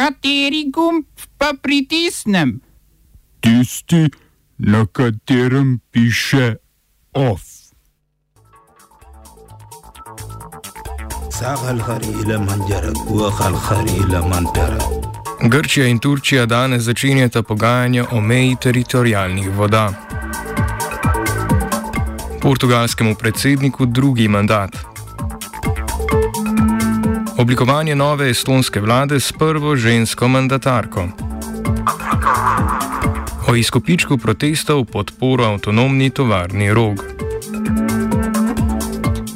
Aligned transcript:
Kateri 0.00 0.70
gumb 0.72 1.04
pa 1.38 1.52
pritisnem? 1.62 2.60
Tisti, 3.40 4.08
na 4.58 4.86
katerem 4.86 5.80
piše 5.90 6.56
OF. 7.12 7.42
Grčija 15.40 15.86
in 15.86 15.98
Turčija 15.98 16.46
danes 16.46 16.82
začenjata 16.82 17.42
pogajanja 17.42 18.04
o 18.12 18.20
meji 18.20 18.56
teritorijalnih 18.62 19.50
voda. 19.56 19.92
Portugalskemu 22.42 23.14
predsedniku 23.14 23.86
drugi 23.86 24.28
mandat. 24.28 24.89
Oblikovanje 27.40 27.94
nove 27.96 28.30
estonske 28.30 28.80
vlade 28.80 29.20
s 29.20 29.32
prvo 29.32 29.76
žensko 29.76 30.28
mandatarko. 30.28 31.08
O 33.48 33.54
izkupičku 33.56 34.18
protestov 34.18 34.84
podporo 34.84 35.44
avtonomni 35.44 36.10
tovarni 36.10 36.68
rog. 36.74 37.00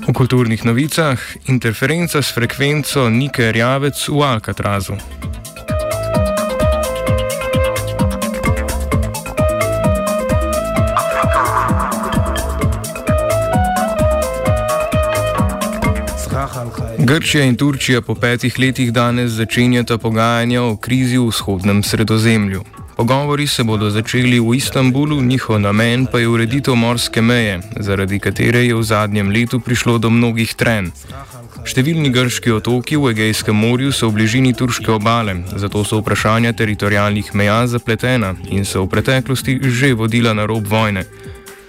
V 0.08 0.12
kulturnih 0.12 0.64
novicah 0.64 1.18
interferenca 1.48 2.22
s 2.22 2.34
frekvenco 2.34 3.08
Nike 3.08 3.52
Rjavec 3.52 4.08
v 4.08 4.22
Alcatrazu. 4.22 5.00
Grčija 16.98 17.44
in 17.44 17.56
Turčija 17.56 18.00
po 18.00 18.14
petih 18.14 18.58
letih 18.58 18.92
danes 18.92 19.30
začenjata 19.30 19.98
pogajanja 19.98 20.62
o 20.62 20.76
krizi 20.76 21.18
v 21.18 21.26
vzhodnem 21.28 21.82
sredozemlju. 21.82 22.62
Pogovori 22.96 23.46
se 23.46 23.64
bodo 23.64 23.90
začeli 23.90 24.40
v 24.40 24.54
Istanbulu, 24.54 25.22
njihov 25.22 25.60
namen 25.60 26.06
pa 26.06 26.18
je 26.18 26.28
ureditev 26.28 26.74
morske 26.74 27.22
meje, 27.22 27.60
zaradi 27.80 28.18
katere 28.18 28.66
je 28.66 28.74
v 28.74 28.82
zadnjem 28.82 29.30
letu 29.30 29.60
prišlo 29.60 29.98
do 29.98 30.10
mnogih 30.10 30.54
tren. 30.54 30.92
Številni 31.64 32.12
grški 32.12 32.52
otoki 32.52 32.96
v 32.96 33.10
Egejskem 33.10 33.56
morju 33.56 33.92
so 33.92 34.08
v 34.08 34.20
bližini 34.20 34.52
turške 34.54 34.92
obale, 34.92 35.34
zato 35.56 35.84
so 35.84 35.98
vprašanja 35.98 36.52
teritorijalnih 36.52 37.34
meja 37.34 37.66
zapletena 37.66 38.34
in 38.50 38.64
so 38.64 38.84
v 38.84 38.92
preteklosti 38.92 39.58
že 39.62 39.94
vodila 39.94 40.34
na 40.34 40.46
rob 40.46 40.66
vojne. 40.68 41.04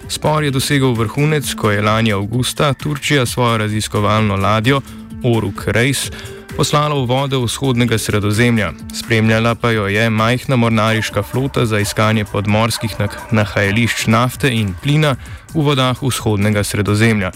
Spor 0.08 0.44
je 0.44 0.50
dosegel 0.54 0.94
vrhunec, 0.94 1.54
ko 1.58 1.70
je 1.70 1.82
lani 1.82 2.12
avgusta 2.12 2.74
Turčija 2.74 3.26
svojo 3.26 3.58
raziskovalno 3.58 4.36
ladjo 4.36 4.82
Oruk 5.24 5.66
Reis 5.66 6.10
poslala 6.56 6.94
v 6.94 7.06
vode 7.06 7.36
vzhodnega 7.36 7.98
sredozemlja. 7.98 8.72
Spremljala 8.94 9.54
pa 9.54 9.70
jo 9.70 9.86
je 9.86 10.10
majhna 10.10 10.56
mornariška 10.56 11.22
flota 11.22 11.66
za 11.66 11.78
iskanje 11.78 12.24
podmorskih 12.24 12.96
nahajališč 13.30 14.06
nafte 14.06 14.50
in 14.50 14.74
plina 14.82 15.16
v 15.54 15.62
vodah 15.62 16.02
vzhodnega 16.02 16.64
sredozemlja. 16.64 17.32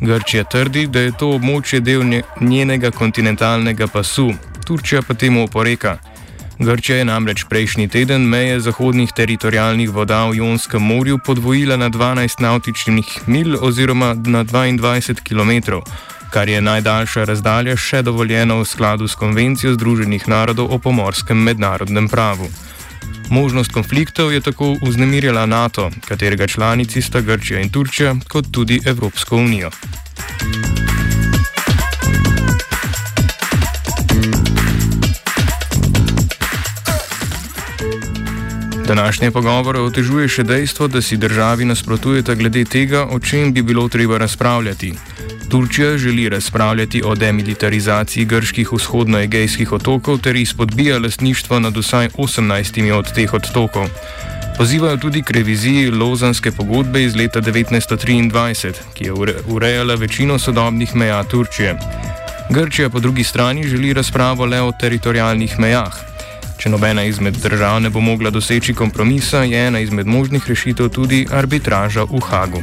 Grčija 0.00 0.44
trdi, 0.44 0.86
da 0.86 1.00
je 1.00 1.12
to 1.18 1.30
območje 1.38 1.80
del 1.80 2.04
njenega 2.40 2.90
kontinentalnega 2.90 3.86
pasu, 3.86 4.32
Turčija 4.66 5.02
pa 5.02 5.14
temu 5.14 5.44
oporeka. 5.44 5.98
Grčija 6.58 6.98
je 6.98 7.04
namreč 7.04 7.44
prejšnji 7.44 7.88
teden 7.88 8.22
meje 8.28 8.60
zahodnih 8.60 9.12
teritorijalnih 9.12 9.90
voda 9.90 10.24
v 10.26 10.36
Jonskem 10.36 10.82
morju 10.82 11.18
podvojila 11.18 11.76
na 11.76 11.90
12 11.90 12.40
nautičnih 12.40 13.06
mil 13.26 13.56
oziroma 13.60 14.14
na 14.14 14.44
22 14.44 15.20
km, 15.20 15.80
kar 16.30 16.48
je 16.48 16.60
najdaljša 16.60 17.24
razdalja 17.24 17.76
še 17.76 18.00
dovoljena 18.02 18.56
v 18.56 18.64
skladu 18.64 19.08
s 19.08 19.14
konvencijo 19.14 19.74
Združenih 19.74 20.28
narodov 20.28 20.72
o 20.72 20.78
pomorskem 20.78 21.36
mednarodnem 21.36 22.08
pravu. 22.08 22.48
Možnost 23.30 23.72
konfliktov 23.72 24.32
je 24.32 24.40
tako 24.40 24.76
vznemirjala 24.82 25.46
NATO, 25.46 25.90
katerega 26.08 26.46
članici 26.46 27.02
sta 27.02 27.20
Grčija 27.20 27.60
in 27.60 27.70
Turčija, 27.70 28.16
kot 28.28 28.48
tudi 28.52 28.80
Evropsko 28.86 29.36
unijo. 29.36 29.70
Današnje 38.86 39.30
pogovore 39.30 39.80
otežuje 39.82 40.28
še 40.30 40.42
dejstvo, 40.46 40.86
da 40.86 41.00
si 41.02 41.16
državi 41.18 41.64
nasprotujeta 41.66 42.34
glede 42.38 42.62
tega, 42.64 43.00
o 43.10 43.18
čem 43.18 43.50
bi 43.52 43.62
bilo 43.62 43.88
treba 43.88 44.18
razpravljati. 44.18 44.92
Turčija 45.50 45.98
želi 45.98 46.28
razpravljati 46.28 47.02
o 47.04 47.14
demilitarizaciji 47.14 48.24
grških 48.24 48.72
vzhodnoegejskih 48.72 49.72
otokov 49.72 50.20
ter 50.22 50.36
izpodbija 50.36 50.98
lastništvo 50.98 51.60
nad 51.60 51.76
vsaj 51.76 52.08
18 52.14 52.92
od 52.92 53.12
teh 53.14 53.34
otokov. 53.34 53.90
Pozivajo 54.58 54.96
tudi 54.96 55.22
k 55.22 55.30
reviziji 55.30 55.90
Lozanske 55.90 56.52
pogodbe 56.52 57.02
iz 57.02 57.16
leta 57.16 57.40
1923, 57.40 58.72
ki 58.94 59.04
je 59.04 59.12
urejala 59.46 59.94
večino 59.94 60.38
sodobnih 60.38 60.94
meja 60.94 61.24
Turčije. 61.24 61.78
Grčija 62.50 62.90
po 62.90 63.00
drugi 63.00 63.24
strani 63.24 63.68
želi 63.68 63.92
razpravo 63.92 64.46
le 64.46 64.62
o 64.62 64.72
teritorijalnih 64.80 65.58
mejah. 65.58 66.15
Če 66.66 66.70
nobena 66.72 67.04
izmed 67.06 67.36
držav 67.38 67.76
ne 67.78 67.90
bo 67.94 68.00
mogla 68.02 68.30
doseči 68.34 68.72
kompromisa, 68.74 69.44
je 69.46 69.58
ena 69.68 69.78
izmed 69.78 70.08
možnih 70.10 70.48
rešitev 70.50 70.88
tudi 70.90 71.20
arbitraža 71.30 72.02
v 72.10 72.18
Hagu. 72.26 72.62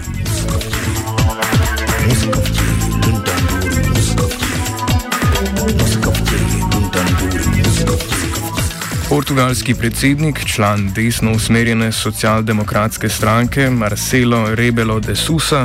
Portugalski 9.10 9.74
predsednik, 9.74 10.42
član 10.46 10.90
desno 10.92 11.32
usmerjene 11.32 11.92
socialdemokratske 11.92 13.10
stranke 13.10 13.70
Marcelo 13.70 14.56
Rebelo 14.56 15.00
de 15.00 15.16
Sousa, 15.16 15.64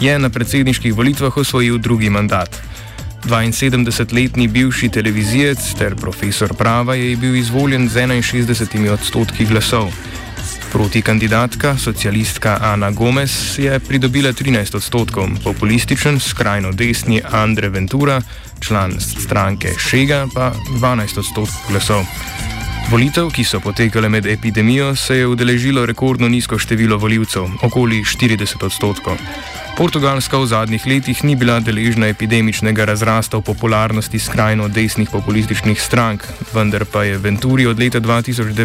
je 0.00 0.18
na 0.18 0.30
predsedniških 0.30 0.94
volitvah 0.94 1.36
osvojil 1.36 1.78
drugi 1.78 2.10
mandat. 2.10 2.75
72-letni 3.26 4.48
bivši 4.48 4.88
televizijec 4.88 5.58
ter 5.78 5.96
profesor 5.96 6.54
prava 6.54 6.94
je 6.94 7.16
bil 7.16 7.36
izvoljen 7.36 7.88
z 7.88 8.06
61 8.06 8.90
odstotki 8.90 9.46
glasov. 9.46 9.90
Proti 10.72 11.02
kandidatka, 11.02 11.76
socialistka 11.76 12.58
Ana 12.62 12.90
Gomez, 12.90 13.58
je 13.58 13.80
pridobila 13.80 14.32
13 14.32 14.76
odstotkov, 14.76 15.28
populističen, 15.44 16.20
skrajno 16.20 16.72
desni 16.72 17.22
Andre 17.32 17.68
Ventura, 17.68 18.22
član 18.60 19.00
stranke 19.00 19.68
Šega, 19.78 20.26
pa 20.34 20.52
12 20.80 21.18
odstotkov 21.18 21.70
glasov. 21.70 22.04
Volitev, 22.90 23.30
ki 23.34 23.44
so 23.44 23.60
potekale 23.60 24.08
med 24.08 24.26
epidemijo, 24.26 24.94
se 24.96 25.16
je 25.16 25.26
udeležilo 25.26 25.86
rekordno 25.86 26.28
nizko 26.28 26.58
število 26.58 26.96
voljivcev, 26.96 27.48
okoli 27.62 28.04
40 28.04 28.64
odstotkov. 28.64 29.16
Portugalska 29.76 30.40
v 30.40 30.46
zadnjih 30.48 30.86
letih 30.88 31.20
ni 31.20 31.36
bila 31.36 31.60
deležna 31.60 32.08
epidemičnega 32.08 32.88
razrasta 32.88 33.36
v 33.36 33.44
popularnosti 33.44 34.18
skrajno 34.18 34.68
desnih 34.72 35.10
populističnih 35.12 35.76
strank, 35.76 36.24
vendar 36.56 36.88
pa 36.88 37.04
je 37.04 37.18
Venturi 37.20 37.66
od 37.68 37.76
leta 37.78 38.00
2019 38.00 38.56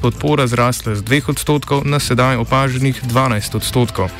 podpora 0.00 0.44
zrasla 0.46 0.94
z 0.94 1.00
2 1.00 1.32
odstotkov 1.32 1.88
na 1.88 1.96
sedaj 1.96 2.36
opaženih 2.44 3.00
12 3.00 3.56
odstotkov. 3.56 4.12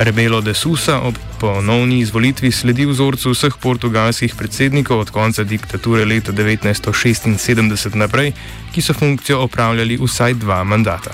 Rebelo 0.00 0.40
de 0.40 0.54
Sousa 0.56 1.04
ob 1.04 1.20
ponovni 1.36 2.00
izvolitvi 2.00 2.48
sledi 2.48 2.88
vzorcu 2.88 3.36
vseh 3.36 3.52
portugalskih 3.60 4.32
predsednikov 4.34 5.04
od 5.04 5.10
konca 5.12 5.44
diktature 5.44 6.08
leta 6.08 6.32
1976 6.32 7.92
naprej, 7.92 8.32
ki 8.72 8.80
so 8.80 8.96
funkcijo 8.96 9.44
opravljali 9.44 10.00
vsaj 10.00 10.34
dva 10.40 10.64
mandata. 10.64 11.12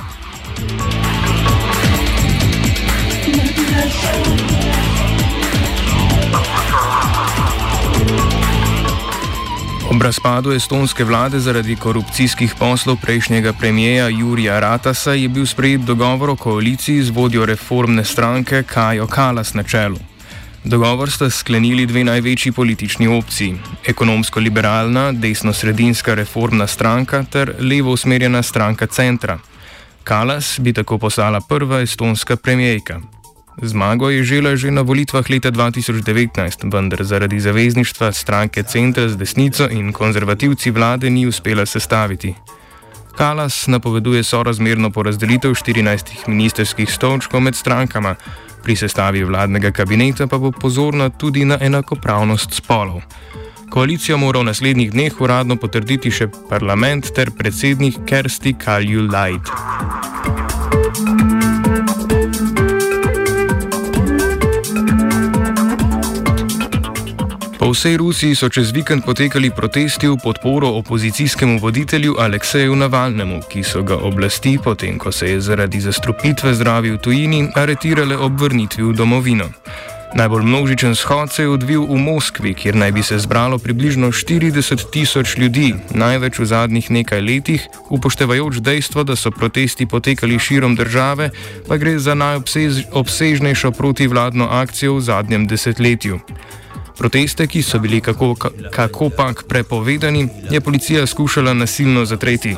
Ob 10.00 10.04
razpadu 10.04 10.52
estonske 10.56 11.04
vlade 11.04 11.38
zaradi 11.44 11.74
korupcijskih 11.76 12.54
poslov 12.58 12.96
prejšnjega 13.02 13.52
premijeja 13.52 14.06
Jurija 14.08 14.60
Ratasa 14.60 15.12
je 15.12 15.28
bil 15.28 15.44
sprejet 15.46 15.80
dogovor 15.80 16.30
o 16.30 16.36
koaliciji 16.36 17.02
z 17.02 17.10
vodjo 17.10 17.44
reformne 17.46 18.04
stranke 18.04 18.62
Kajo 18.62 19.06
Kalas 19.06 19.52
na 19.54 19.62
čelu. 19.62 19.98
Dogovor 20.64 21.10
sta 21.10 21.30
sklenili 21.30 21.86
dve 21.86 22.04
največji 22.04 22.52
politični 22.52 23.08
opciji: 23.08 23.58
ekonomsko-liberalna, 23.86 25.12
desno-sredinska 25.12 26.14
reformna 26.14 26.66
stranka 26.66 27.24
ter 27.30 27.54
levo 27.60 27.92
usmerjena 27.92 28.42
stranka 28.42 28.86
centra. 28.86 29.38
Kalas 30.04 30.60
bi 30.60 30.72
tako 30.72 30.98
postala 30.98 31.40
prva 31.40 31.80
estonska 31.80 32.36
premijejka. 32.36 33.00
Zmago 33.62 34.10
je 34.10 34.24
žela 34.24 34.56
že 34.56 34.70
na 34.70 34.82
volitvah 34.82 35.30
leta 35.30 35.50
2019, 35.50 36.72
vendar 36.72 37.04
zaradi 37.04 37.40
zavezništva 37.40 38.12
stranke 38.12 38.62
Centra 38.62 39.08
z 39.08 39.16
desnico 39.16 39.68
in 39.70 39.92
konzervativci 39.92 40.70
vlade 40.70 41.10
ni 41.10 41.26
uspela 41.26 41.66
sestaviti. 41.66 42.34
Kalas 43.16 43.66
napoveduje 43.66 44.22
sorazmerno 44.22 44.90
porazdelitev 44.90 45.50
14 45.50 46.28
ministerskih 46.28 46.92
stolčkov 46.92 47.40
med 47.40 47.54
strankama, 47.54 48.14
pri 48.62 48.76
sestavi 48.76 49.24
vladnega 49.24 49.70
kabineta 49.70 50.26
pa 50.26 50.38
bo 50.38 50.52
pozorna 50.52 51.08
tudi 51.10 51.44
na 51.44 51.58
enakopravnost 51.60 52.52
spolov. 52.52 53.02
Koalicijo 53.70 54.18
mora 54.18 54.40
v 54.40 54.50
naslednjih 54.50 54.90
dneh 54.90 55.20
uradno 55.20 55.56
potrditi 55.56 56.10
še 56.10 56.26
parlament 56.50 57.12
ter 57.14 57.30
predsednik 57.30 58.02
Kersti 58.06 58.56
Kalju 58.58 59.06
Po 67.60 67.76
vsej 67.76 68.00
Rusiji 68.00 68.32
so 68.32 68.48
čez 68.48 68.72
vikend 68.72 69.04
potekali 69.04 69.52
protesti 69.52 70.08
v 70.08 70.16
podporo 70.16 70.80
opozicijskemu 70.80 71.60
voditelju 71.60 72.16
Alekseju 72.16 72.72
Navalnemu, 72.72 73.44
ki 73.52 73.60
so 73.60 73.82
ga 73.84 74.00
oblasti, 74.00 74.56
potem 74.56 74.96
ko 74.96 75.12
se 75.12 75.28
je 75.28 75.40
zaradi 75.44 75.80
zastrupitve 75.80 76.54
zdravil 76.56 76.96
v 76.96 77.02
tujini, 77.04 77.40
aretirale 77.52 78.16
ob 78.16 78.40
vrnitvi 78.40 78.80
v 78.80 78.96
domovino. 78.96 79.52
Najbolj 80.16 80.42
množičen 80.42 80.96
shod 80.96 81.32
se 81.32 81.42
je 81.42 81.48
odvil 81.48 81.84
v 81.84 82.00
Moskvi, 82.00 82.54
kjer 82.54 82.80
naj 82.80 82.92
bi 82.92 83.02
se 83.02 83.18
zbralo 83.18 83.58
približno 83.58 84.08
40 84.08 84.90
tisoč 84.90 85.36
ljudi, 85.36 85.74
največ 85.92 86.38
v 86.40 86.46
zadnjih 86.48 86.90
nekaj 86.90 87.20
letih, 87.20 87.68
upoštevajoč 87.92 88.64
dejstvo, 88.64 89.04
da 89.04 89.16
so 89.16 89.30
protesti 89.30 89.86
potekali 89.86 90.38
širom 90.38 90.80
države, 90.80 91.30
pa 91.68 91.76
gre 91.76 91.98
za 91.98 92.16
najobsežnejšo 92.16 93.70
protivladno 93.70 94.48
akcijo 94.48 94.96
v 94.96 95.00
zadnjem 95.00 95.46
desetletju. 95.46 96.24
Proteste, 97.00 97.46
ki 97.46 97.62
so 97.62 97.78
bili 97.78 98.00
kako, 98.00 98.34
kako 98.70 99.08
pak 99.10 99.44
prepovedani, 99.48 100.28
je 100.50 100.60
policija 100.60 101.06
skušala 101.06 101.54
nasilno 101.54 102.04
zatreti. 102.04 102.56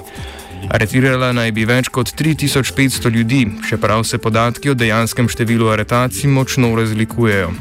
Aretirala 0.71 1.29
naj 1.33 1.53
bi 1.53 1.65
več 1.65 1.89
kot 1.89 2.11
3500 2.19 3.11
ljudi, 3.11 3.47
čeprav 3.69 4.03
se 4.05 4.19
podatki 4.19 4.71
o 4.71 4.75
dejanskem 4.75 5.29
številu 5.31 5.69
aretacij 5.71 6.31
močno 6.31 6.73
razlikujejo. 6.77 7.53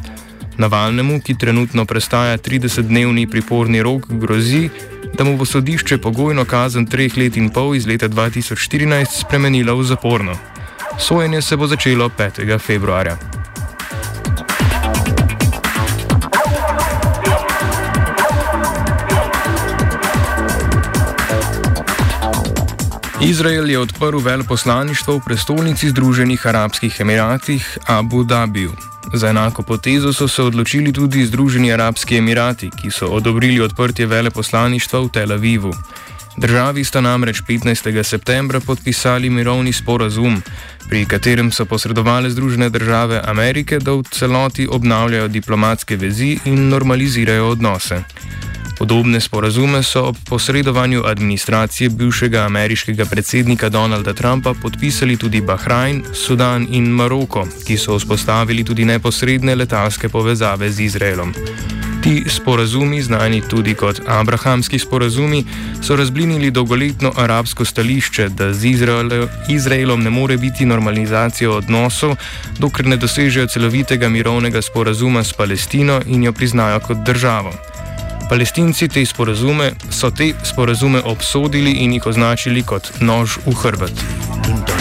Navalnemu, 0.58 1.20
ki 1.22 1.38
trenutno 1.38 1.86
prestaja 1.86 2.38
30-dnevni 2.38 3.28
priporni 3.30 3.84
rok, 3.86 4.08
grozi, 4.24 4.70
da 5.14 5.24
mu 5.24 5.36
bo 5.38 5.46
sodišče 5.46 6.00
pogojno 6.02 6.46
kazen 6.46 6.88
treh 6.90 7.18
let 7.18 7.38
in 7.38 7.52
pol 7.54 7.76
iz 7.76 7.86
leta 7.86 8.10
2014 8.10 9.22
spremenilo 9.22 9.78
v 9.78 9.86
zaporno. 9.94 10.38
Sojenje 10.98 11.42
se 11.42 11.58
bo 11.58 11.68
začelo 11.68 12.10
5. 12.10 12.60
februarja. 12.60 13.41
Izrael 23.24 23.70
je 23.70 23.80
odprl 23.80 24.20
veleposlaništvo 24.20 25.16
v 25.16 25.22
prestolnici 25.26 25.90
Združenih 25.90 26.48
arabskih 26.48 27.00
emiratih 27.00 27.78
Abu 27.86 28.24
Dhabiju. 28.24 28.72
Za 29.14 29.30
enako 29.30 29.64
potezo 29.64 30.14
so 30.14 30.28
se 30.28 30.44
odločili 30.44 30.94
tudi 30.94 31.26
Združeni 31.26 31.74
arabski 31.74 32.18
emirati, 32.18 32.72
ki 32.82 32.92
so 32.92 33.08
odobrili 33.08 33.62
odprtje 33.62 34.06
veleposlaništva 34.06 35.00
v 35.00 35.10
Tel 35.10 35.32
Avivu. 35.32 35.74
Državi 36.38 36.84
sta 36.84 37.02
namreč 37.02 37.42
15. 37.48 38.04
septembra 38.04 38.60
podpisali 38.60 39.30
mirovni 39.30 39.74
sporazum, 39.74 40.42
pri 40.90 41.06
katerem 41.06 41.52
so 41.52 41.66
posredovali 41.66 42.32
Združene 42.32 42.70
države 42.70 43.22
Amerike, 43.26 43.80
da 43.80 43.92
v 43.92 44.04
celoti 44.12 44.68
obnavljajo 44.72 45.28
diplomatske 45.28 45.96
vezi 45.96 46.38
in 46.46 46.70
normalizirajo 46.70 47.48
odnose. 47.48 48.04
Podobne 48.80 49.20
sporazume 49.20 49.84
so 49.84 50.02
ob 50.10 50.16
posredovanju 50.30 51.04
administracije 51.06 51.90
bivšega 51.90 52.40
ameriškega 52.40 53.06
predsednika 53.06 53.70
Donalda 53.70 54.14
Trumpa 54.14 54.54
podpisali 54.54 55.18
tudi 55.18 55.42
Bahrajn, 55.42 56.04
Sudan 56.14 56.68
in 56.70 56.88
Maroko, 56.90 57.48
ki 57.68 57.78
so 57.78 58.00
vzpostavili 58.00 58.64
tudi 58.64 58.86
neposredne 58.86 59.56
letalske 59.56 60.10
povezave 60.10 60.72
z 60.72 60.80
Izraelom. 60.80 61.34
Ti 62.02 62.24
sporazumi, 62.28 63.02
znani 63.02 63.42
tudi 63.50 63.74
kot 63.74 64.02
Abrahamski 64.08 64.80
sporazumi, 64.80 65.44
so 65.82 65.96
razblinili 65.96 66.52
dolgoletno 66.52 67.12
arabsko 67.18 67.66
stališče, 67.66 68.30
da 68.30 68.54
z 68.54 68.66
Izrael, 68.66 69.28
Izraelom 69.50 70.04
ne 70.04 70.10
more 70.10 70.38
biti 70.38 70.66
normalizacija 70.66 71.52
odnosov, 71.52 72.16
dokler 72.60 72.88
ne 72.88 72.98
dosežejo 72.98 73.48
celovitega 73.48 74.10
mirovnega 74.10 74.62
sporazuma 74.62 75.24
s 75.24 75.34
Palestino 75.34 76.02
in 76.06 76.24
jo 76.24 76.34
priznajo 76.34 76.80
kot 76.80 76.98
državo. 77.06 77.54
Palestinci 78.30 78.88
te 78.88 79.06
sporazume, 79.06 79.72
so 79.90 80.12
te 80.12 80.34
sporazume 80.44 81.02
obsodili 81.06 81.72
in 81.72 81.94
jih 81.94 82.06
označili 82.06 82.64
kot 82.64 82.94
nož 83.00 83.38
v 83.46 83.56
hrbet. 83.62 84.81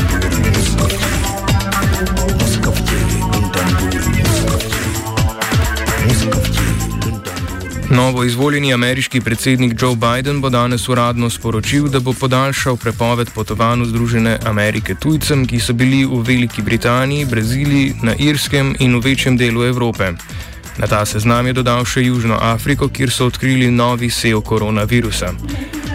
Novo 7.91 8.25
izvoljeni 8.25 8.75
ameriški 8.75 9.21
predsednik 9.21 9.73
Joe 9.83 9.97
Biden 9.97 10.41
bo 10.41 10.51
danes 10.51 10.89
uradno 10.89 11.31
sporočil, 11.31 11.89
da 11.89 12.01
bo 12.01 12.13
podaljšal 12.13 12.77
prepoved 12.77 13.31
potovanj 13.35 13.83
v 13.83 13.87
Združene 13.87 14.39
Amerike 14.47 14.95
tujcem, 14.95 15.43
ki 15.47 15.59
so 15.61 15.73
bili 15.73 16.05
v 16.07 16.21
Veliki 16.23 16.63
Britaniji, 16.63 17.25
Braziliji, 17.25 17.95
na 18.03 18.15
Irskem 18.15 18.77
in 18.79 18.95
v 18.97 19.01
večjem 19.05 19.37
delu 19.37 19.65
Evrope. 19.65 20.13
Na 20.79 20.87
ta 20.87 21.05
seznam 21.07 21.47
je 21.47 21.53
dodal 21.53 21.85
še 21.85 22.05
Južno 22.05 22.39
Afriko, 22.41 22.89
kjer 22.89 23.11
so 23.11 23.27
odkrili 23.27 23.71
novi 23.71 24.11
sev 24.11 24.41
koronavirusa. 24.41 25.33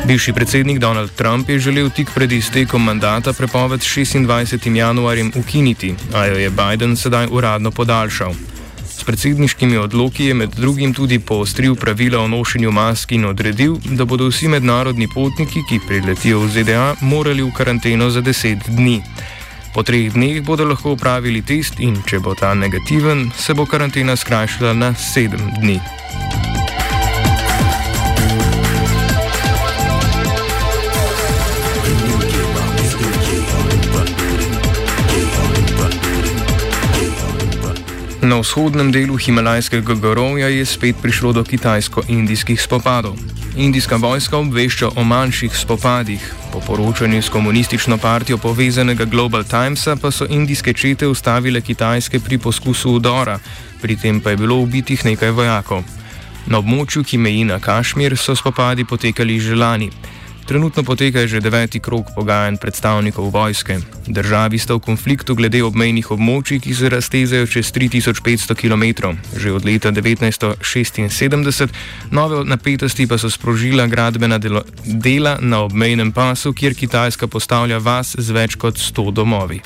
Bivši 0.08 0.34
predsednik 0.34 0.80
Donald 0.80 1.16
Trump 1.16 1.50
je 1.50 1.60
želel 1.60 1.90
tik 1.90 2.12
pred 2.16 2.32
iztekom 2.32 2.84
mandata 2.84 3.34
prepoved 3.34 3.80
26. 3.80 4.76
januarjem 4.76 5.32
ukiniti, 5.36 5.96
a 6.14 6.26
jo 6.26 6.36
je 6.38 6.50
Biden 6.50 6.96
sedaj 6.96 7.28
uradno 7.32 7.72
podaljšal. 7.72 8.55
S 8.98 9.04
predsedniškimi 9.04 9.78
odloki 9.78 10.26
je 10.26 10.34
med 10.34 10.50
drugim 10.56 10.94
tudi 10.94 11.20
poostril 11.20 11.76
pravila 11.76 12.20
o 12.20 12.28
nošenju 12.28 12.72
mask 12.72 13.12
in 13.12 13.26
odredil, 13.26 13.76
da 13.86 14.06
bodo 14.06 14.30
vsi 14.32 14.48
mednarodni 14.48 15.08
potniki, 15.08 15.64
ki 15.70 15.80
priletijo 15.88 16.40
v 16.40 16.48
ZDA, 16.54 16.86
morali 17.02 17.44
v 17.44 17.52
karanteno 17.58 18.10
za 18.10 18.22
10 18.22 18.70
dni. 18.70 19.02
Po 19.76 19.84
treh 19.84 20.14
dneh 20.14 20.40
bodo 20.40 20.64
lahko 20.64 20.96
upravili 20.96 21.42
test 21.44 21.80
in 21.84 22.00
če 22.08 22.20
bo 22.24 22.36
ta 22.40 22.54
negativen, 22.56 23.28
se 23.36 23.54
bo 23.54 23.66
karantena 23.68 24.16
skrajšala 24.16 24.74
na 24.74 24.94
sedem 24.96 25.52
dni. 25.60 25.80
Na 38.26 38.40
vzhodnem 38.42 38.90
delu 38.90 39.14
Himalajskega 39.22 39.94
gorovja 40.02 40.48
je 40.50 40.66
spet 40.66 40.98
prišlo 40.98 41.30
do 41.34 41.44
kitajsko-indijskih 41.46 42.58
spopadov. 42.58 43.14
Indijska 43.54 44.02
vojska 44.02 44.38
obvešča 44.42 44.90
o 44.98 45.04
manjših 45.06 45.54
spopadih. 45.54 46.34
Po 46.50 46.60
poročanju 46.60 47.22
s 47.22 47.30
komunistično 47.30 47.98
partijo 47.98 48.38
povezanega 48.38 49.06
Global 49.06 49.44
Timesa 49.44 49.96
pa 49.96 50.12
so 50.12 50.26
indijske 50.26 50.74
čete 50.74 51.08
ustavile 51.08 51.62
kitajske 51.62 52.20
pri 52.20 52.38
poskusu 52.38 52.98
udora, 52.98 53.38
pri 53.82 53.96
tem 53.96 54.18
pa 54.22 54.34
je 54.34 54.42
bilo 54.42 54.58
ubitih 54.58 55.06
nekaj 55.06 55.30
vojakov. 55.30 55.84
Na 56.48 56.58
območju, 56.58 57.04
ki 57.04 57.18
meji 57.18 57.46
na 57.46 57.60
Kašmir, 57.60 58.18
so 58.18 58.36
spopadi 58.36 58.86
potekali 58.86 59.40
že 59.40 59.56
lani. 59.56 59.92
Trenutno 60.46 60.84
poteka 60.86 61.26
že 61.28 61.42
deveti 61.42 61.82
krok 61.82 62.14
pogajanj 62.14 62.62
predstavnikov 62.62 63.34
vojske. 63.34 63.82
Državi 64.06 64.62
sta 64.62 64.78
v 64.78 64.86
konfliktu 64.86 65.34
glede 65.34 65.64
obmejnih 65.66 66.12
območij, 66.14 66.62
ki 66.62 66.70
se 66.70 66.90
raztezajo 66.90 67.50
čez 67.50 67.74
3500 67.74 68.54
km. 68.54 69.18
Že 69.34 69.58
od 69.58 69.66
leta 69.66 69.90
1976 69.90 71.74
nove 72.14 72.46
napetosti 72.46 73.10
pa 73.10 73.18
so 73.18 73.30
sprožila 73.30 73.90
gradbena 73.90 74.38
delo, 74.38 74.62
dela 74.86 75.42
na 75.42 75.66
obmejnem 75.66 76.14
pasu, 76.14 76.54
kjer 76.54 76.78
Kitajska 76.78 77.28
postavlja 77.28 77.82
vas 77.82 78.14
z 78.14 78.30
več 78.30 78.54
kot 78.56 78.78
100 78.78 79.12
domovi. 79.12 79.62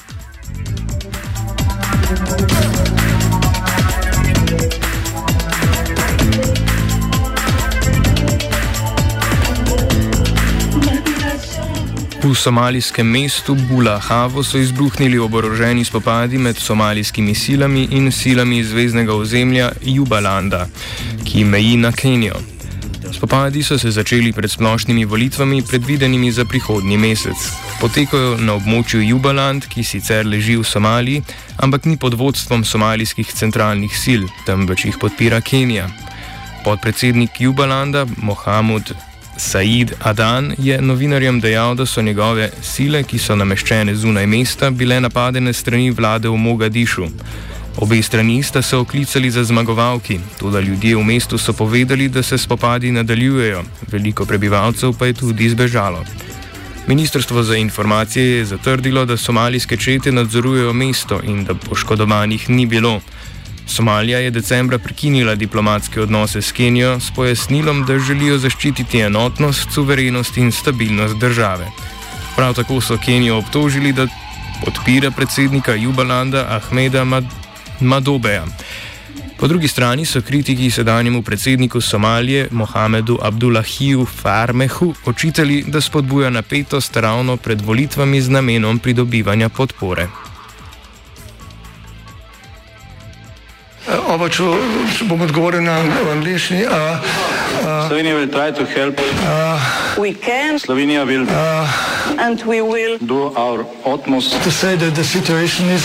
V 12.20 12.36
somalijskem 12.36 13.08
mestu 13.08 13.56
Bula 13.56 14.00
Havo 14.00 14.44
so 14.44 14.58
izbruhnili 14.58 15.20
oboroženi 15.20 15.86
spopadi 15.86 16.38
med 16.38 16.58
somalijskimi 16.58 17.36
silami 17.36 17.88
in 17.92 18.12
silami 18.12 18.64
zvezdnega 18.64 19.14
ozemlja 19.16 19.72
Jubalanda, 19.82 20.68
ki 21.24 21.44
meji 21.44 21.78
na 21.78 21.92
Kenijo. 21.92 22.36
Spopadi 23.12 23.64
so 23.64 23.80
se 23.80 23.92
začeli 23.92 24.34
pred 24.34 24.52
splošnimi 24.52 25.06
volitvami, 25.06 25.62
predvidenimi 25.62 26.32
za 26.32 26.46
prihodnji 26.46 26.98
mesec. 26.98 27.50
Potekajo 27.80 28.38
na 28.38 28.54
območju 28.60 29.02
Jubaland, 29.02 29.66
ki 29.72 29.84
sicer 29.84 30.28
leži 30.28 30.58
v 30.60 30.68
Somaliji, 30.68 31.24
ampak 31.58 31.86
ni 31.86 31.98
pod 31.98 32.14
vodstvom 32.14 32.66
somalijskih 32.66 33.32
centralnih 33.32 33.96
sil, 34.04 34.28
temveč 34.46 34.86
jih 34.86 35.00
podpira 35.00 35.42
Kenija. 35.42 35.88
Podpredsednik 36.66 37.42
Jubalanda, 37.42 38.06
Mohamed 38.18 39.09
Said 39.40 39.94
Adan 40.04 40.54
je 40.58 40.82
novinarjem 40.82 41.40
dejal, 41.40 41.76
da 41.76 41.86
so 41.86 42.02
njegove 42.02 42.50
sile, 42.62 43.04
ki 43.04 43.18
so 43.18 43.36
nameščene 43.40 43.96
zunaj 43.96 44.26
mesta, 44.28 44.70
bile 44.70 44.98
napadene 45.00 45.54
strani 45.54 45.92
vlade 45.96 46.28
v 46.28 46.36
Mogadišu. 46.38 47.08
Obe 47.80 48.02
strani 48.04 48.44
sta 48.44 48.62
se 48.62 48.78
oklicali 48.78 49.32
za 49.32 49.44
zmagovalki, 49.44 50.20
tudi 50.40 50.66
ljudje 50.68 50.96
v 50.96 51.04
mestu 51.04 51.38
so 51.38 51.54
povedali, 51.54 52.10
da 52.10 52.24
se 52.24 52.38
spopadi 52.38 52.92
nadaljujejo, 52.92 53.64
veliko 53.92 54.26
prebivalcev 54.26 54.94
pa 55.00 55.06
je 55.06 55.14
tudi 55.14 55.50
zbežalo. 55.50 56.04
Ministrstvo 56.88 57.44
za 57.44 57.56
informacije 57.56 58.38
je 58.38 58.46
zatrdilo, 58.46 59.06
da 59.06 59.18
somalijske 59.18 59.78
čete 59.78 60.12
nadzorujejo 60.12 60.74
mesto 60.74 61.22
in 61.24 61.46
da 61.46 61.54
poškodovanih 61.56 62.50
ni 62.50 62.66
bilo. 62.66 63.00
Somalija 63.70 64.20
je 64.20 64.32
decembra 64.32 64.78
prekinila 64.78 65.36
diplomatske 65.36 66.02
odnose 66.02 66.42
s 66.42 66.52
Kenijo 66.52 67.00
s 67.00 67.12
pojasnilom, 67.16 67.86
da 67.86 68.00
želijo 68.00 68.38
zaščititi 68.38 69.00
enotnost, 69.00 69.72
suverenost 69.72 70.38
in 70.38 70.52
stabilnost 70.52 71.18
države. 71.18 71.68
Prav 72.36 72.54
tako 72.54 72.82
so 72.82 72.98
Kenijo 73.06 73.38
obtožili, 73.38 73.94
da 73.94 74.08
podpira 74.66 75.12
predsednika 75.12 75.76
Jubalanda 75.76 76.46
Ahmeda 76.50 77.04
Mad 77.04 77.26
Madobeja. 77.80 78.46
Po 79.40 79.48
drugi 79.48 79.68
strani 79.68 80.06
so 80.06 80.22
kritiki 80.22 80.72
sedanjemu 80.72 81.22
predsedniku 81.22 81.82
Somalije 81.82 82.48
Mohamedu 82.52 83.20
Abdullahiju 83.22 84.06
Farmehu 84.06 84.94
očitali, 85.06 85.64
da 85.68 85.82
spodbuja 85.82 86.30
napetost 86.30 86.98
ravno 86.98 87.38
pred 87.38 87.62
volitvami 87.62 88.22
z 88.22 88.30
namenom 88.30 88.80
pridobivanja 88.80 89.50
podpore. 89.50 90.08
Oba, 94.30 94.38
če, 94.38 94.46
če 94.94 95.06
bom 95.10 95.22
odgovoril 95.26 95.64
na 95.66 95.80
angliški. 96.14 96.62
Slovenija 97.90 98.14
will 98.14 98.30
try 98.30 98.52
to 98.54 98.66
help. 98.66 99.02
We 99.98 100.14
can 100.14 100.60
Slovenija 100.62 101.02
will 101.10 101.26
and 102.22 102.38
we 102.46 102.62
will 102.62 103.00
do 103.02 103.34
our 103.34 103.66
utmost. 103.86 104.38
To 104.44 104.52
say 104.52 104.76
that 104.76 104.94
the 104.94 105.04
situation 105.04 105.66
is 105.74 105.82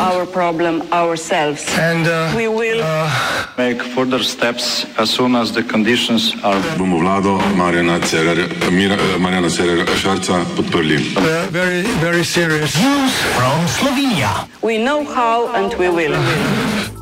our 0.00 0.26
problem 0.26 0.82
ourselves. 0.92 1.64
and 1.80 2.06
uh, 2.06 2.28
We 2.36 2.48
will 2.48 2.84
Make 3.56 3.80
further 3.96 4.22
steps 4.22 4.84
as 4.98 5.08
soon 5.08 5.34
as 5.34 5.52
the 5.52 5.62
conditions 5.62 6.36
are. 6.44 6.60
bomo 6.76 7.00
vlado 7.00 7.40
Marjana 7.56 7.98
Cererja, 8.04 8.70
Mira, 8.70 8.96
Marjana 9.18 9.48
Cererja 9.48 9.86
Šarca 9.96 10.44
podprli. 10.56 11.16
uh, 11.16 11.48
very, 11.50 11.82
very 12.04 12.24
serious. 12.24 12.76
we 14.62 14.76
know 14.76 15.04
how 15.04 15.48
and 15.56 15.72
we 15.80 15.88
will. 15.88 16.12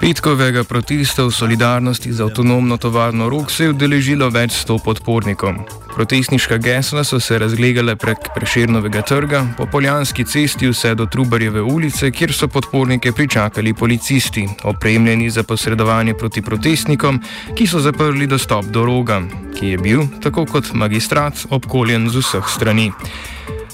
Petkovega 0.00 0.64
protesta 0.64 1.28
v 1.28 1.30
solidarnosti 1.30 2.08
z 2.12 2.24
avtonomno 2.24 2.80
tovarno 2.80 3.28
Rok 3.28 3.50
se 3.52 3.64
je 3.64 3.70
udeležilo 3.76 4.30
več 4.32 4.56
sto 4.64 4.78
podpornikov. 4.80 5.60
Protestniška 5.92 6.56
gesla 6.56 7.04
so 7.04 7.20
se 7.20 7.36
razglegale 7.38 7.96
prek 8.00 8.32
Preširnovega 8.32 9.02
trga, 9.04 9.44
po 9.60 9.66
Poljanski 9.68 10.24
cesti 10.24 10.72
vse 10.72 10.94
do 10.96 11.04
Trubarjeve 11.04 11.60
ulice, 11.60 12.08
kjer 12.10 12.32
so 12.32 12.48
podpornike 12.48 13.12
pričakali 13.12 13.76
policisti, 13.76 14.48
opremljeni 14.64 15.28
za 15.30 15.44
posredovanje 15.44 16.14
proti 16.14 16.40
protestnikom, 16.42 17.20
ki 17.52 17.66
so 17.68 17.84
zaprli 17.84 18.26
dostop 18.26 18.72
do 18.72 18.88
roga, 18.88 19.20
ki 19.52 19.76
je 19.76 19.78
bil, 19.78 20.08
tako 20.24 20.46
kot 20.48 20.72
magistrat, 20.72 21.44
obkoljen 21.50 22.08
z 22.08 22.24
vseh 22.24 22.48
strani. 22.48 22.88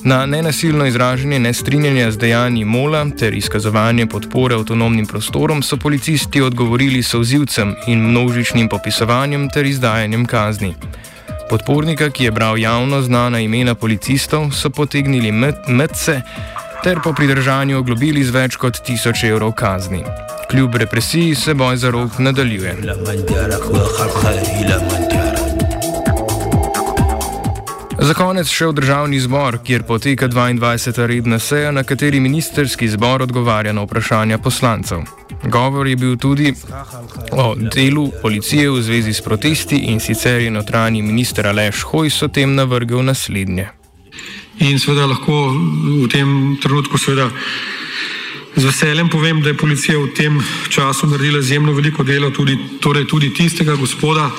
Na 0.07 0.27
nenasilno 0.27 0.87
izražanje 0.87 1.39
nestrinjanja 1.39 2.11
z 2.11 2.19
dejanji 2.19 2.65
Mola 2.65 3.07
ter 3.19 3.35
izkazovanje 3.35 4.07
podpore 4.07 4.55
avtonomnim 4.55 5.07
prostorom 5.07 5.63
so 5.63 5.77
policisti 5.77 6.41
odgovorili 6.41 7.03
sozivcem 7.03 7.75
in 7.87 8.05
množičnim 8.11 8.69
popisovanjem 8.69 9.49
ter 9.51 9.67
izdajanjem 9.67 10.27
kazni. 10.27 10.75
Podpornika, 11.51 12.11
ki 12.11 12.25
je 12.25 12.31
bral 12.31 12.59
javno 12.59 13.03
znana 13.03 13.41
imena 13.41 13.75
policistov, 13.75 14.51
so 14.53 14.71
potegnili 14.71 15.33
med- 15.33 15.69
medse 15.69 16.21
ter 16.85 16.99
po 17.05 17.13
pridržanju 17.13 17.79
oglobili 17.79 18.25
z 18.25 18.31
več 18.31 18.57
kot 18.57 18.79
tisoč 18.87 19.25
evrov 19.25 19.53
kazni. 19.53 20.05
Kljub 20.51 20.75
represiji 20.75 21.35
se 21.35 21.55
boj 21.55 21.77
za 21.77 21.91
rok 21.91 22.19
nadaljuje. 22.19 22.77
Za 28.07 28.15
konec 28.15 28.47
še 28.47 28.69
v 28.71 28.75
državni 28.79 29.19
zbor, 29.19 29.57
kjer 29.67 29.83
poteka 29.83 30.29
22. 30.31 31.07
redna 31.11 31.41
seja, 31.43 31.73
na 31.75 31.83
kateri 31.83 32.21
ministerski 32.23 32.87
zbor 32.87 33.25
odgovarja 33.25 33.73
na 33.75 33.83
vprašanja 33.83 34.39
poslancev. 34.39 35.03
Govor 35.51 35.91
je 35.91 35.97
bil 35.99 36.15
tudi 36.15 36.53
o 37.35 37.47
delu 37.59 38.05
policije 38.23 38.71
v 38.71 38.85
zvezi 38.87 39.11
s 39.11 39.25
protesti 39.27 39.81
in 39.91 39.99
sicer 39.99 40.39
je 40.45 40.55
notranji 40.55 41.03
minister 41.03 41.51
Aleš 41.51 41.83
Hojs 41.91 42.23
o 42.23 42.29
tem 42.31 42.55
navrgel 42.55 43.03
naslednje. 43.03 43.67
In 44.63 44.79
seveda 44.79 45.11
lahko 45.11 45.51
v 45.51 46.07
tem 46.07 46.55
trenutku 46.63 47.03
seveda 47.03 47.27
z 48.57 48.65
veseljem 48.65 49.09
povem, 49.09 49.43
da 49.43 49.49
je 49.53 49.57
policija 49.57 49.99
v 49.99 50.13
tem 50.17 50.41
času 50.69 51.07
naredila 51.07 51.39
izjemno 51.39 51.73
veliko 51.73 52.03
dela, 52.03 52.31
tudi, 52.31 52.57
torej 52.81 53.05
tudi 53.07 53.31
tistega 53.35 53.77
gospoda 53.77 54.31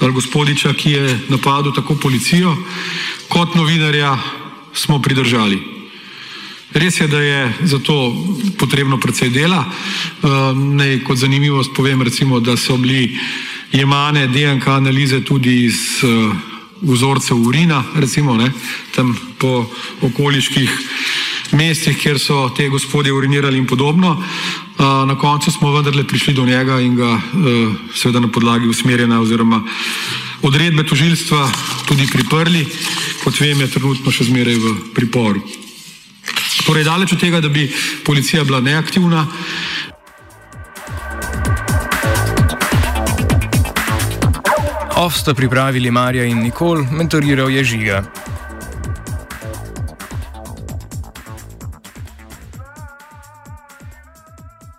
ali 0.00 0.12
gospodiča, 0.12 0.72
ki 0.72 0.90
je 0.90 1.18
napadel 1.28 1.72
tako 1.74 1.96
policijo 1.96 2.56
kot 3.28 3.54
novinarja, 3.54 4.16
smo 4.72 5.02
pridržali. 5.02 5.58
Res 6.72 7.00
je, 7.00 7.08
da 7.08 7.20
je 7.20 7.52
za 7.62 7.78
to 7.78 8.16
potrebno 8.58 9.00
precej 9.00 9.30
dela. 9.30 9.64
Uh, 10.22 10.56
naj 10.56 11.00
kot 11.04 11.18
zanimivost 11.18 11.72
povem, 11.76 12.02
recimo, 12.02 12.40
da 12.40 12.56
so 12.56 12.76
bili 12.76 13.18
jemane 13.72 14.26
DNK 14.26 14.68
analize 14.68 15.20
tudi 15.24 15.64
iz 15.64 16.04
uh, 16.04 16.36
vzorcev 16.82 17.36
urina, 17.36 17.84
recimo 17.94 18.36
ne, 18.36 18.50
tam 18.94 19.16
po 19.38 19.70
okoliških 20.00 20.70
mestih, 21.56 21.96
kjer 21.98 22.20
so 22.20 22.48
te 22.56 22.68
gospodje 22.68 23.12
urinirali 23.12 23.58
in 23.58 23.66
podobno. 23.66 24.16
Uh, 24.16 24.84
na 25.08 25.16
koncu 25.18 25.50
smo 25.50 25.72
vendarle 25.72 26.04
prišli 26.04 26.34
do 26.34 26.46
njega 26.46 26.80
in 26.80 26.96
ga 26.96 27.14
uh, 27.14 27.20
seveda 27.94 28.20
na 28.20 28.28
podlagi 28.28 28.68
usmerjena 28.68 29.20
oziroma 29.20 29.62
odredbe 30.42 30.84
tožilstva 30.84 31.48
tudi 31.88 32.06
priprli. 32.12 32.66
Kot 33.24 33.40
vem, 33.40 33.60
je 33.60 33.70
trenutno 33.70 34.12
še 34.12 34.28
zmeraj 34.28 34.60
v 34.60 34.74
priporu. 34.94 35.40
Torej, 36.66 36.84
daleč 36.84 37.12
od 37.14 37.20
tega, 37.20 37.40
da 37.40 37.48
bi 37.48 37.68
policija 38.04 38.44
bila 38.44 38.60
neaktivna, 38.60 39.26
Off 44.96 45.16
sta 45.16 45.34
pripravili 45.34 45.90
Marja 45.90 46.24
in 46.24 46.38
Nikol, 46.40 46.80
mentoriral 46.90 47.50
je 47.50 47.64
žiga. 47.64 48.00